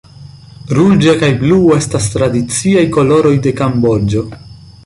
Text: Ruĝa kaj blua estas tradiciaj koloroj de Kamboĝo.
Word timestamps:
Ruĝa 0.77 1.13
kaj 1.23 1.29
blua 1.43 1.77
estas 1.83 2.09
tradiciaj 2.15 2.89
koloroj 2.97 3.35
de 3.49 3.55
Kamboĝo. 3.63 4.29